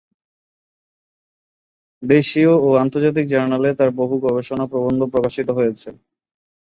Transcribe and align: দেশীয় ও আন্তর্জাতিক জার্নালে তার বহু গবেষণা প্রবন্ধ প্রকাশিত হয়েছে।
দেশীয় 2.03 2.51
ও 2.57 2.69
আন্তর্জাতিক 2.83 3.25
জার্নালে 3.29 3.69
তার 3.79 3.89
বহু 3.99 4.15
গবেষণা 4.25 4.65
প্রবন্ধ 4.71 5.01
প্রকাশিত 5.13 5.47
হয়েছে। 5.57 5.89